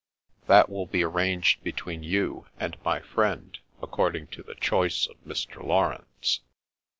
"That 0.47 0.67
will 0.67 0.87
be 0.87 1.03
arranged 1.03 1.63
between 1.63 2.01
you 2.01 2.47
and 2.59 2.75
my 2.83 3.01
friend, 3.01 3.55
according 3.83 4.29
to 4.29 4.41
the 4.41 4.55
choice 4.55 5.05
of 5.05 5.23
Mr. 5.23 5.63
Laurence." 5.63 6.39